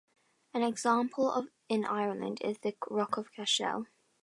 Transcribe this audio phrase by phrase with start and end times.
[0.55, 3.85] An example in Ireland is the Rock of Cashel.